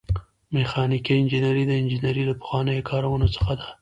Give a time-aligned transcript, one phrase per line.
[0.53, 3.65] میخانیکي انجنیری د انجنیری له پخوانیو کارونو څخه ده.